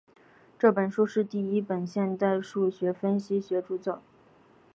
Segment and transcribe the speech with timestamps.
[0.57, 4.01] 这本书是第一本现代数学分析学着作。